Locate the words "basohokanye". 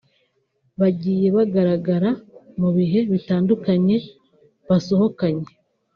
4.67-5.47